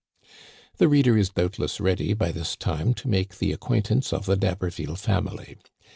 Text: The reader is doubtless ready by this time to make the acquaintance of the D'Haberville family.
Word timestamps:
The 0.77 0.87
reader 0.87 1.15
is 1.15 1.29
doubtless 1.29 1.79
ready 1.79 2.15
by 2.15 2.31
this 2.31 2.55
time 2.55 2.95
to 2.95 3.07
make 3.07 3.37
the 3.37 3.51
acquaintance 3.51 4.11
of 4.11 4.25
the 4.25 4.35
D'Haberville 4.35 4.97
family. 4.97 5.59